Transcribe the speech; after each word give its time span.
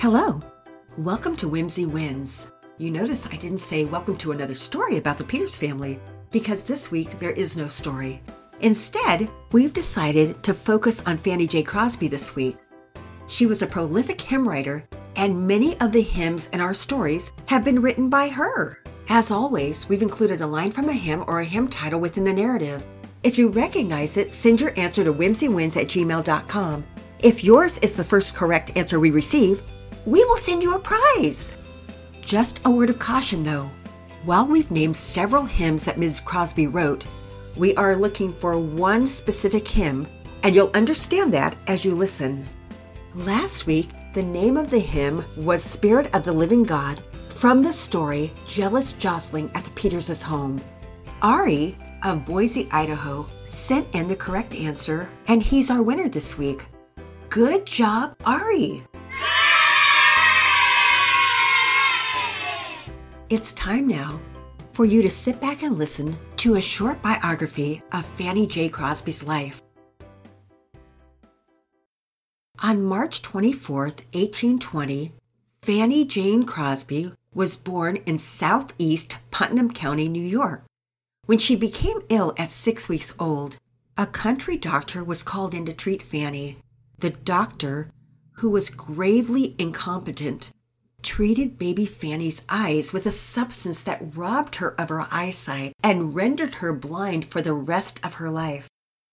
Hello. 0.00 0.40
Welcome 0.96 1.34
to 1.34 1.48
Whimsy 1.48 1.84
Wins. 1.84 2.52
You 2.78 2.88
notice 2.92 3.26
I 3.26 3.34
didn't 3.34 3.58
say 3.58 3.84
welcome 3.84 4.16
to 4.18 4.30
another 4.30 4.54
story 4.54 4.96
about 4.96 5.18
the 5.18 5.24
Peters 5.24 5.56
family 5.56 5.98
because 6.30 6.62
this 6.62 6.88
week 6.92 7.18
there 7.18 7.32
is 7.32 7.56
no 7.56 7.66
story. 7.66 8.22
Instead, 8.60 9.28
we've 9.50 9.72
decided 9.72 10.40
to 10.44 10.54
focus 10.54 11.02
on 11.04 11.18
Fanny 11.18 11.48
J. 11.48 11.64
Crosby 11.64 12.06
this 12.06 12.36
week. 12.36 12.58
She 13.26 13.44
was 13.46 13.60
a 13.60 13.66
prolific 13.66 14.20
hymn 14.20 14.48
writer, 14.48 14.86
and 15.16 15.48
many 15.48 15.76
of 15.80 15.90
the 15.90 16.00
hymns 16.00 16.48
in 16.52 16.60
our 16.60 16.74
stories 16.74 17.32
have 17.46 17.64
been 17.64 17.82
written 17.82 18.08
by 18.08 18.28
her. 18.28 18.80
As 19.08 19.32
always, 19.32 19.88
we've 19.88 20.00
included 20.00 20.40
a 20.40 20.46
line 20.46 20.70
from 20.70 20.88
a 20.88 20.92
hymn 20.92 21.24
or 21.26 21.40
a 21.40 21.44
hymn 21.44 21.66
title 21.66 21.98
within 21.98 22.22
the 22.22 22.32
narrative. 22.32 22.86
If 23.24 23.36
you 23.36 23.48
recognize 23.48 24.16
it, 24.16 24.30
send 24.30 24.60
your 24.60 24.78
answer 24.78 25.02
to 25.02 25.12
whimsywins 25.12 25.76
at 25.76 25.88
gmail.com. 25.88 26.84
If 27.18 27.42
yours 27.42 27.78
is 27.78 27.94
the 27.94 28.04
first 28.04 28.32
correct 28.32 28.76
answer 28.76 29.00
we 29.00 29.10
receive, 29.10 29.60
we 30.06 30.24
will 30.24 30.36
send 30.36 30.62
you 30.62 30.74
a 30.74 30.78
prize. 30.78 31.56
Just 32.20 32.60
a 32.64 32.70
word 32.70 32.90
of 32.90 32.98
caution 32.98 33.44
though. 33.44 33.70
While 34.24 34.46
we've 34.46 34.70
named 34.70 34.96
several 34.96 35.44
hymns 35.44 35.84
that 35.84 35.98
Ms. 35.98 36.20
Crosby 36.20 36.66
wrote, 36.66 37.06
we 37.56 37.74
are 37.76 37.96
looking 37.96 38.32
for 38.32 38.58
one 38.58 39.06
specific 39.06 39.66
hymn, 39.66 40.06
and 40.42 40.54
you'll 40.54 40.70
understand 40.74 41.32
that 41.34 41.56
as 41.66 41.84
you 41.84 41.94
listen. 41.94 42.46
Last 43.14 43.66
week, 43.66 43.90
the 44.14 44.22
name 44.22 44.56
of 44.56 44.70
the 44.70 44.78
hymn 44.78 45.24
was 45.36 45.62
Spirit 45.62 46.14
of 46.14 46.24
the 46.24 46.32
Living 46.32 46.62
God 46.62 47.02
from 47.28 47.62
the 47.62 47.72
story 47.72 48.32
Jealous 48.46 48.92
Jostling 48.92 49.50
at 49.54 49.64
the 49.64 49.70
Peters' 49.70 50.22
home. 50.22 50.60
Ari 51.22 51.76
of 52.04 52.24
Boise, 52.24 52.68
Idaho 52.70 53.26
sent 53.44 53.86
in 53.94 54.06
the 54.06 54.16
correct 54.16 54.54
answer, 54.54 55.08
and 55.26 55.42
he's 55.42 55.70
our 55.70 55.82
winner 55.82 56.08
this 56.08 56.38
week. 56.38 56.66
Good 57.28 57.66
job, 57.66 58.16
Ari! 58.24 58.87
It's 63.30 63.52
time 63.52 63.86
now 63.86 64.18
for 64.72 64.86
you 64.86 65.02
to 65.02 65.10
sit 65.10 65.38
back 65.38 65.62
and 65.62 65.76
listen 65.76 66.16
to 66.38 66.54
a 66.54 66.62
short 66.62 67.02
biography 67.02 67.82
of 67.92 68.06
Fanny 68.06 68.46
J. 68.46 68.70
Crosby's 68.70 69.22
life. 69.22 69.60
On 72.62 72.82
March 72.82 73.20
24, 73.20 73.82
1820, 73.82 75.12
Fanny 75.44 76.06
Jane 76.06 76.44
Crosby 76.44 77.12
was 77.34 77.58
born 77.58 77.96
in 78.06 78.16
southeast 78.16 79.18
Putnam 79.30 79.72
County, 79.72 80.08
New 80.08 80.24
York. 80.24 80.64
When 81.26 81.38
she 81.38 81.54
became 81.54 82.00
ill 82.08 82.32
at 82.38 82.48
six 82.48 82.88
weeks 82.88 83.12
old, 83.18 83.58
a 83.98 84.06
country 84.06 84.56
doctor 84.56 85.04
was 85.04 85.22
called 85.22 85.52
in 85.52 85.66
to 85.66 85.74
treat 85.74 86.00
Fanny. 86.00 86.60
The 87.00 87.10
doctor, 87.10 87.90
who 88.36 88.48
was 88.48 88.70
gravely 88.70 89.54
incompetent, 89.58 90.50
treated 91.02 91.58
baby 91.58 91.86
Fanny's 91.86 92.42
eyes 92.48 92.92
with 92.92 93.06
a 93.06 93.10
substance 93.10 93.82
that 93.82 94.16
robbed 94.16 94.56
her 94.56 94.74
of 94.80 94.88
her 94.88 95.06
eyesight 95.10 95.72
and 95.82 96.14
rendered 96.14 96.54
her 96.54 96.72
blind 96.72 97.24
for 97.24 97.40
the 97.40 97.52
rest 97.52 98.00
of 98.04 98.14
her 98.14 98.30
life. 98.30 98.68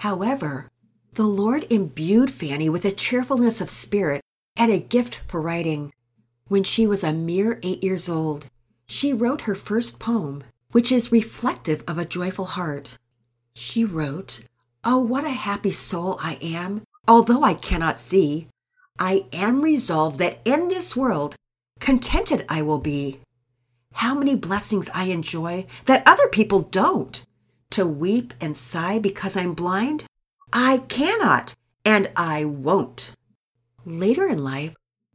However, 0.00 0.68
the 1.14 1.26
Lord 1.26 1.66
imbued 1.70 2.30
Fanny 2.30 2.68
with 2.68 2.84
a 2.84 2.92
cheerfulness 2.92 3.60
of 3.60 3.70
spirit 3.70 4.22
and 4.56 4.70
a 4.70 4.78
gift 4.78 5.16
for 5.16 5.40
writing. 5.40 5.92
When 6.48 6.64
she 6.64 6.86
was 6.86 7.02
a 7.04 7.12
mere 7.12 7.58
eight 7.62 7.82
years 7.82 8.08
old, 8.08 8.46
she 8.86 9.12
wrote 9.12 9.42
her 9.42 9.54
first 9.54 9.98
poem, 9.98 10.44
which 10.72 10.92
is 10.92 11.12
reflective 11.12 11.82
of 11.86 11.98
a 11.98 12.04
joyful 12.04 12.46
heart. 12.46 12.96
She 13.54 13.84
wrote, 13.84 14.42
Oh, 14.84 14.98
what 14.98 15.24
a 15.24 15.30
happy 15.30 15.72
soul 15.72 16.18
I 16.20 16.38
am, 16.40 16.82
although 17.06 17.42
I 17.42 17.54
cannot 17.54 17.96
see. 17.96 18.48
I 18.98 19.26
am 19.32 19.62
resolved 19.62 20.18
that 20.18 20.40
in 20.44 20.68
this 20.68 20.96
world 20.96 21.36
Contented 21.80 22.44
I 22.48 22.62
will 22.62 22.78
be. 22.78 23.20
How 23.94 24.14
many 24.14 24.34
blessings 24.34 24.88
I 24.94 25.04
enjoy 25.04 25.66
that 25.86 26.02
other 26.06 26.28
people 26.28 26.62
don't. 26.62 27.22
To 27.70 27.86
weep 27.86 28.32
and 28.40 28.56
sigh 28.56 28.98
because 28.98 29.36
I'm 29.36 29.54
blind? 29.54 30.06
I 30.52 30.78
cannot 30.88 31.54
and 31.84 32.10
I 32.16 32.44
won't. 32.44 33.12
Later 33.84 34.26
in 34.26 34.42
life, 34.42 34.74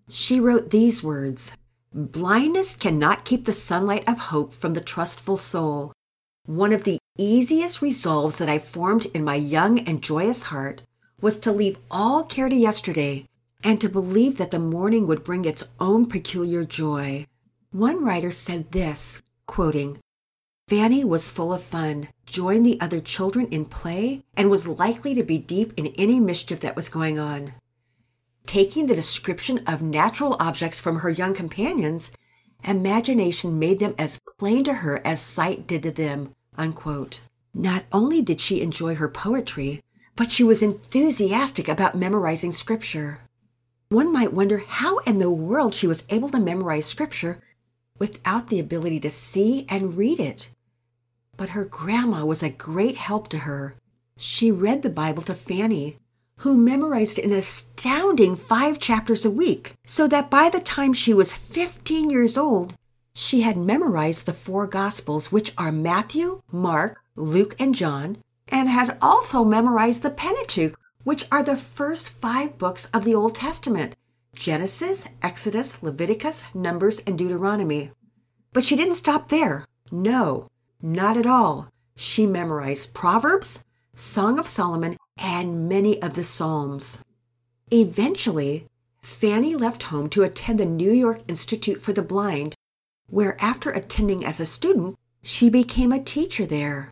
she 0.09 0.39
wrote 0.39 0.69
these 0.69 1.03
words 1.03 1.51
Blindness 1.93 2.75
cannot 2.75 3.25
keep 3.25 3.45
the 3.45 3.53
sunlight 3.53 4.03
of 4.07 4.17
hope 4.17 4.53
from 4.53 4.73
the 4.73 4.81
trustful 4.81 5.37
soul. 5.37 5.93
One 6.45 6.73
of 6.73 6.83
the 6.83 6.97
easiest 7.17 7.81
resolves 7.81 8.37
that 8.39 8.49
I 8.49 8.57
formed 8.59 9.05
in 9.13 9.23
my 9.23 9.35
young 9.35 9.79
and 9.79 10.01
joyous 10.01 10.43
heart 10.43 10.81
was 11.21 11.37
to 11.37 11.51
leave 11.51 11.77
all 11.91 12.23
care 12.23 12.49
to 12.49 12.55
yesterday 12.55 13.25
and 13.63 13.79
to 13.79 13.89
believe 13.89 14.37
that 14.37 14.51
the 14.51 14.59
morning 14.59 15.07
would 15.07 15.23
bring 15.23 15.45
its 15.45 15.63
own 15.79 16.05
peculiar 16.05 16.65
joy. 16.65 17.25
One 17.71 18.03
writer 18.03 18.31
said 18.31 18.71
this, 18.71 19.21
quoting, 19.47 19.99
Fanny 20.67 21.03
was 21.03 21.31
full 21.31 21.53
of 21.53 21.63
fun, 21.63 22.07
joined 22.25 22.65
the 22.65 22.79
other 22.79 23.01
children 23.01 23.47
in 23.47 23.65
play, 23.65 24.23
and 24.35 24.49
was 24.49 24.67
likely 24.67 25.13
to 25.13 25.23
be 25.23 25.37
deep 25.37 25.73
in 25.75 25.87
any 25.97 26.19
mischief 26.19 26.59
that 26.61 26.75
was 26.75 26.89
going 26.89 27.19
on. 27.19 27.53
Taking 28.45 28.85
the 28.85 28.95
description 28.95 29.59
of 29.67 29.81
natural 29.81 30.35
objects 30.39 30.79
from 30.79 30.99
her 30.99 31.09
young 31.09 31.33
companions, 31.33 32.11
imagination 32.63 33.59
made 33.59 33.79
them 33.79 33.95
as 33.97 34.21
plain 34.37 34.63
to 34.65 34.75
her 34.75 35.05
as 35.05 35.21
sight 35.21 35.67
did 35.67 35.83
to 35.83 35.91
them. 35.91 36.33
Unquote. 36.57 37.21
Not 37.53 37.85
only 37.91 38.21
did 38.21 38.41
she 38.41 38.61
enjoy 38.61 38.95
her 38.95 39.07
poetry, 39.07 39.81
but 40.15 40.31
she 40.31 40.43
was 40.43 40.61
enthusiastic 40.61 41.67
about 41.67 41.95
memorizing 41.95 42.51
scripture. 42.51 43.19
One 43.93 44.11
might 44.11 44.33
wonder 44.33 44.57
how 44.57 44.97
in 45.05 45.19
the 45.19 45.29
world 45.29 45.75
she 45.75 45.85
was 45.85 46.03
able 46.09 46.27
to 46.29 46.39
memorize 46.39 46.87
scripture 46.87 47.43
without 47.99 48.47
the 48.47 48.59
ability 48.59 48.99
to 49.01 49.09
see 49.11 49.67
and 49.69 49.95
read 49.95 50.19
it. 50.19 50.49
But 51.37 51.49
her 51.49 51.63
grandma 51.63 52.25
was 52.25 52.41
a 52.41 52.49
great 52.49 52.95
help 52.95 53.27
to 53.27 53.45
her. 53.45 53.75
She 54.17 54.49
read 54.49 54.81
the 54.81 54.89
Bible 54.89 55.21
to 55.23 55.35
Fanny, 55.35 55.97
who 56.37 56.57
memorized 56.57 57.19
an 57.19 57.33
astounding 57.33 58.35
five 58.35 58.79
chapters 58.79 59.25
a 59.25 59.29
week, 59.29 59.73
so 59.85 60.07
that 60.07 60.31
by 60.31 60.49
the 60.49 60.59
time 60.59 60.93
she 60.93 61.13
was 61.13 61.31
15 61.31 62.09
years 62.09 62.35
old, 62.35 62.73
she 63.13 63.41
had 63.41 63.57
memorized 63.57 64.25
the 64.25 64.33
four 64.33 64.65
Gospels, 64.65 65.31
which 65.31 65.53
are 65.55 65.71
Matthew, 65.71 66.41
Mark, 66.51 66.99
Luke, 67.15 67.55
and 67.59 67.75
John, 67.75 68.17
and 68.47 68.69
had 68.69 68.97
also 69.03 69.43
memorized 69.43 70.01
the 70.01 70.09
Pentateuch, 70.09 70.79
which 71.03 71.25
are 71.31 71.43
the 71.43 71.57
first 71.57 72.09
five 72.09 72.57
books 72.57 72.85
of 72.93 73.03
the 73.03 73.15
Old 73.15 73.35
Testament 73.35 73.95
Genesis, 74.35 75.07
Exodus, 75.21 75.81
Leviticus, 75.83 76.43
Numbers, 76.53 76.99
and 77.05 77.17
Deuteronomy. 77.17 77.91
But 78.51 78.65
she 78.65 78.75
didn't 78.75 78.95
stop 78.95 79.29
there. 79.29 79.67
No, 79.91 80.47
not 80.81 81.17
at 81.17 81.27
all. 81.27 81.69
She 81.95 82.25
memorized 82.25 82.93
Proverbs, 82.93 83.63
Song 83.95 84.39
of 84.39 84.49
Solomon, 84.49 84.97
and 85.17 85.69
many 85.69 86.01
of 86.01 86.15
the 86.15 86.23
Psalms. 86.23 86.99
Eventually, 87.71 88.65
Fanny 88.99 89.53
left 89.53 89.83
home 89.83 90.09
to 90.09 90.23
attend 90.23 90.59
the 90.59 90.65
New 90.65 90.91
York 90.91 91.21
Institute 91.27 91.79
for 91.79 91.93
the 91.93 92.01
Blind, 92.01 92.55
where 93.07 93.39
after 93.39 93.69
attending 93.69 94.25
as 94.25 94.39
a 94.39 94.45
student, 94.45 94.97
she 95.21 95.49
became 95.49 95.91
a 95.91 96.03
teacher 96.03 96.45
there. 96.45 96.91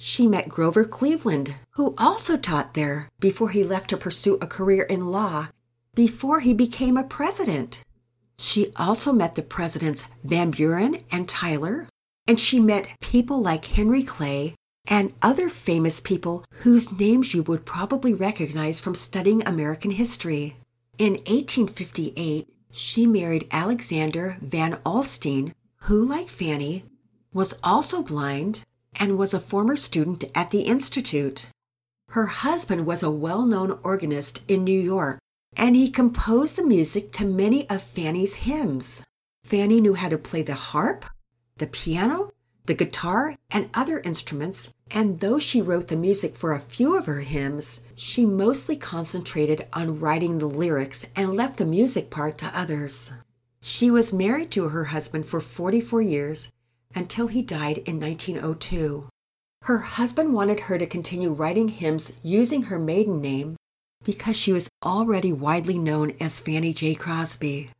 She 0.00 0.28
met 0.28 0.48
Grover 0.48 0.84
Cleveland, 0.84 1.56
who 1.72 1.92
also 1.98 2.36
taught 2.36 2.74
there 2.74 3.08
before 3.18 3.48
he 3.50 3.64
left 3.64 3.90
to 3.90 3.96
pursue 3.96 4.38
a 4.40 4.46
career 4.46 4.84
in 4.84 5.10
law 5.10 5.48
before 5.96 6.38
he 6.38 6.54
became 6.54 6.96
a 6.96 7.02
president. 7.02 7.82
She 8.38 8.72
also 8.76 9.12
met 9.12 9.34
the 9.34 9.42
presidents 9.42 10.04
Van 10.22 10.52
Buren 10.52 10.98
and 11.10 11.28
Tyler, 11.28 11.88
and 12.28 12.38
she 12.38 12.60
met 12.60 12.86
people 13.00 13.42
like 13.42 13.64
Henry 13.64 14.04
Clay 14.04 14.54
and 14.86 15.14
other 15.20 15.48
famous 15.48 15.98
people 15.98 16.44
whose 16.62 16.96
names 16.96 17.34
you 17.34 17.42
would 17.42 17.66
probably 17.66 18.14
recognize 18.14 18.78
from 18.78 18.94
studying 18.94 19.44
American 19.44 19.90
history. 19.90 20.56
In 20.96 21.14
1858, 21.26 22.54
she 22.70 23.04
married 23.04 23.48
Alexander 23.50 24.36
Van 24.40 24.74
Alstyne, 24.86 25.52
who, 25.88 26.08
like 26.08 26.28
Fanny, 26.28 26.84
was 27.32 27.58
also 27.64 28.00
blind 28.00 28.64
and 28.98 29.16
was 29.16 29.32
a 29.32 29.40
former 29.40 29.76
student 29.76 30.24
at 30.34 30.50
the 30.50 30.62
Institute. 30.62 31.50
Her 32.10 32.26
husband 32.26 32.86
was 32.86 33.02
a 33.02 33.10
well 33.10 33.44
known 33.44 33.78
organist 33.82 34.42
in 34.48 34.64
New 34.64 34.80
York, 34.80 35.18
and 35.56 35.76
he 35.76 35.90
composed 35.90 36.56
the 36.56 36.64
music 36.64 37.12
to 37.12 37.24
many 37.24 37.68
of 37.68 37.82
Fanny's 37.82 38.46
hymns. 38.46 39.02
Fanny 39.42 39.80
knew 39.80 39.94
how 39.94 40.08
to 40.08 40.18
play 40.18 40.42
the 40.42 40.54
harp, 40.54 41.04
the 41.58 41.66
piano, 41.66 42.30
the 42.66 42.74
guitar, 42.74 43.36
and 43.50 43.70
other 43.72 44.00
instruments, 44.00 44.70
and 44.90 45.18
though 45.18 45.38
she 45.38 45.62
wrote 45.62 45.88
the 45.88 45.96
music 45.96 46.36
for 46.36 46.52
a 46.52 46.60
few 46.60 46.96
of 46.96 47.06
her 47.06 47.20
hymns, 47.20 47.80
she 47.94 48.26
mostly 48.26 48.76
concentrated 48.76 49.66
on 49.72 50.00
writing 50.00 50.38
the 50.38 50.46
lyrics 50.46 51.06
and 51.16 51.34
left 51.34 51.56
the 51.56 51.64
music 51.64 52.10
part 52.10 52.36
to 52.38 52.58
others. 52.58 53.10
She 53.60 53.90
was 53.90 54.12
married 54.12 54.50
to 54.52 54.68
her 54.68 54.84
husband 54.84 55.26
for 55.26 55.40
44 55.40 56.02
years 56.02 56.52
until 56.94 57.26
he 57.28 57.42
died 57.42 57.78
in 57.78 58.00
1902. 58.00 59.08
Her 59.62 59.78
husband 59.78 60.32
wanted 60.32 60.60
her 60.60 60.78
to 60.78 60.86
continue 60.86 61.32
writing 61.32 61.68
hymns 61.68 62.12
using 62.22 62.64
her 62.64 62.78
maiden 62.78 63.20
name 63.20 63.56
because 64.04 64.36
she 64.36 64.52
was 64.52 64.68
already 64.84 65.32
widely 65.32 65.78
known 65.78 66.14
as 66.20 66.40
Fanny 66.40 66.72
J. 66.72 66.94
Crosby. 66.94 67.70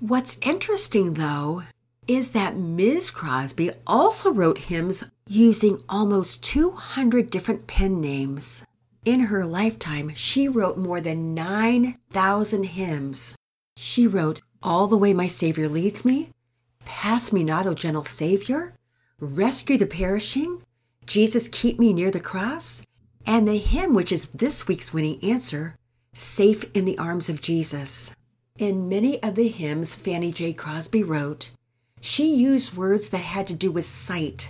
What's 0.00 0.38
interesting, 0.42 1.14
though, 1.14 1.62
is 2.06 2.30
that 2.30 2.56
Ms. 2.56 3.10
Crosby 3.10 3.70
also 3.86 4.32
wrote 4.32 4.58
hymns 4.58 5.04
using 5.26 5.82
almost 5.88 6.42
200 6.44 7.30
different 7.30 7.66
pen 7.66 8.00
names. 8.00 8.64
In 9.04 9.20
her 9.20 9.44
lifetime, 9.44 10.12
she 10.14 10.48
wrote 10.48 10.76
more 10.76 11.00
than 11.00 11.34
9,000 11.34 12.64
hymns. 12.64 13.36
She 13.76 14.06
wrote 14.06 14.40
All 14.62 14.86
the 14.86 14.96
Way 14.96 15.12
My 15.12 15.26
Savior 15.26 15.68
Leads 15.68 16.04
Me, 16.04 16.30
Pass 16.96 17.30
Me 17.30 17.44
Not, 17.44 17.66
O 17.66 17.74
Gentle 17.74 18.04
Savior, 18.04 18.72
Rescue 19.20 19.76
the 19.76 19.84
Perishing, 19.84 20.62
Jesus 21.04 21.46
Keep 21.46 21.78
Me 21.78 21.92
Near 21.92 22.10
the 22.10 22.18
Cross, 22.18 22.86
and 23.26 23.46
the 23.46 23.58
hymn 23.58 23.92
which 23.92 24.10
is 24.10 24.28
this 24.28 24.66
week's 24.66 24.94
winning 24.94 25.22
answer, 25.22 25.76
Safe 26.14 26.64
in 26.72 26.86
the 26.86 26.96
Arms 26.96 27.28
of 27.28 27.42
Jesus. 27.42 28.16
In 28.58 28.88
many 28.88 29.22
of 29.22 29.34
the 29.34 29.48
hymns 29.48 29.94
Fanny 29.94 30.32
J. 30.32 30.54
Crosby 30.54 31.02
wrote, 31.02 31.50
she 32.00 32.34
used 32.34 32.78
words 32.78 33.10
that 33.10 33.18
had 33.18 33.46
to 33.48 33.54
do 33.54 33.70
with 33.70 33.84
sight. 33.84 34.48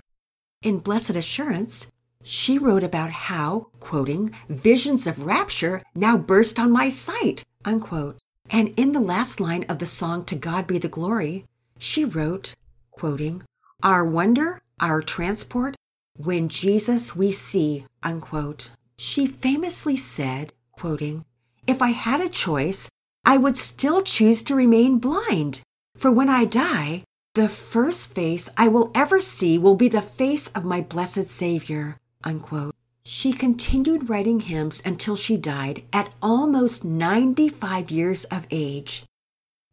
In 0.62 0.78
Blessed 0.78 1.16
Assurance, 1.16 1.88
she 2.22 2.58
wrote 2.58 2.84
about 2.84 3.10
how, 3.10 3.70
quoting, 3.80 4.32
visions 4.48 5.08
of 5.08 5.26
rapture 5.26 5.82
now 5.96 6.16
burst 6.16 6.60
on 6.60 6.70
my 6.70 6.90
sight, 6.90 7.44
unquote. 7.64 8.24
And 8.48 8.72
in 8.76 8.92
the 8.92 9.00
last 9.00 9.40
line 9.40 9.64
of 9.68 9.80
the 9.80 9.84
song 9.84 10.24
To 10.26 10.36
God 10.36 10.68
Be 10.68 10.78
the 10.78 10.86
Glory, 10.86 11.44
she 11.78 12.04
wrote, 12.04 12.54
quoting, 12.90 13.42
Our 13.82 14.04
wonder, 14.04 14.60
our 14.80 15.02
transport, 15.02 15.76
when 16.16 16.48
Jesus 16.48 17.14
we 17.14 17.32
see, 17.32 17.86
unquote. 18.02 18.70
She 18.98 19.26
famously 19.26 19.96
said, 19.96 20.52
quoting, 20.72 21.24
If 21.66 21.82
I 21.82 21.90
had 21.90 22.20
a 22.20 22.28
choice, 22.28 22.88
I 23.24 23.36
would 23.36 23.56
still 23.56 24.02
choose 24.02 24.42
to 24.44 24.54
remain 24.54 24.98
blind, 24.98 25.62
for 25.96 26.10
when 26.10 26.28
I 26.28 26.44
die, 26.44 27.04
the 27.34 27.48
first 27.48 28.14
face 28.14 28.48
I 28.56 28.68
will 28.68 28.90
ever 28.94 29.20
see 29.20 29.58
will 29.58 29.74
be 29.74 29.88
the 29.88 30.00
face 30.00 30.48
of 30.48 30.64
my 30.64 30.80
blessed 30.80 31.28
Savior. 31.28 31.98
Unquote. 32.24 32.74
She 33.04 33.32
continued 33.32 34.08
writing 34.08 34.40
hymns 34.40 34.82
until 34.84 35.14
she 35.14 35.36
died 35.36 35.84
at 35.92 36.12
almost 36.20 36.84
95 36.84 37.90
years 37.90 38.24
of 38.24 38.48
age. 38.50 39.04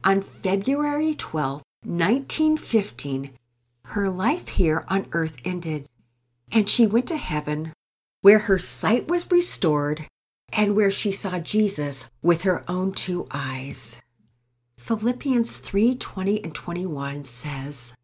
On 0.04 0.20
February 0.20 1.14
12, 1.14 1.63
1915, 1.86 3.30
her 3.88 4.08
life 4.08 4.48
here 4.48 4.84
on 4.88 5.06
earth 5.12 5.36
ended, 5.44 5.86
and 6.50 6.68
she 6.68 6.86
went 6.86 7.06
to 7.08 7.16
heaven, 7.16 7.72
where 8.22 8.40
her 8.40 8.56
sight 8.56 9.08
was 9.08 9.30
restored 9.30 10.06
and 10.52 10.74
where 10.74 10.90
she 10.90 11.12
saw 11.12 11.38
Jesus 11.38 12.08
with 12.22 12.42
her 12.42 12.64
own 12.68 12.92
two 12.92 13.26
eyes. 13.30 14.00
Philippians 14.78 15.56
3 15.56 15.96
20 15.96 16.44
and 16.44 16.54
21 16.54 17.24
says, 17.24 17.94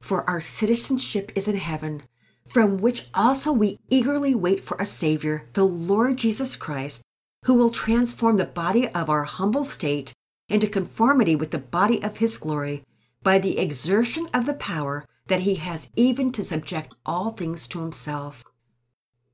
For 0.00 0.28
our 0.28 0.40
citizenship 0.40 1.32
is 1.34 1.48
in 1.48 1.56
heaven, 1.56 2.02
from 2.46 2.76
which 2.76 3.08
also 3.14 3.52
we 3.52 3.78
eagerly 3.88 4.34
wait 4.34 4.60
for 4.60 4.76
a 4.78 4.86
Savior, 4.86 5.48
the 5.54 5.64
Lord 5.64 6.18
Jesus 6.18 6.56
Christ, 6.56 7.08
who 7.44 7.54
will 7.54 7.70
transform 7.70 8.36
the 8.36 8.44
body 8.44 8.88
of 8.88 9.08
our 9.08 9.24
humble 9.24 9.64
state 9.64 10.12
into 10.48 10.66
conformity 10.66 11.36
with 11.36 11.52
the 11.52 11.58
body 11.58 12.02
of 12.02 12.18
his 12.18 12.36
glory 12.36 12.82
by 13.22 13.38
the 13.38 13.58
exertion 13.58 14.28
of 14.32 14.46
the 14.46 14.54
power 14.54 15.04
that 15.26 15.40
he 15.40 15.56
has 15.56 15.90
even 15.96 16.32
to 16.32 16.42
subject 16.42 16.94
all 17.04 17.30
things 17.30 17.68
to 17.68 17.80
himself. 17.80 18.44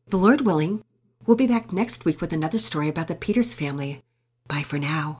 The 0.09 0.17
Lord 0.17 0.43
willing, 0.43 0.85
we'll 1.25 1.37
be 1.37 1.47
back 1.47 1.73
next 1.73 2.05
week 2.05 2.21
with 2.21 2.33
another 2.33 2.59
story 2.59 2.88
about 2.88 3.09
the 3.09 3.15
Peters 3.15 3.55
family. 3.55 4.03
Bye 4.49 4.62
for 4.62 4.79
now. 4.79 5.19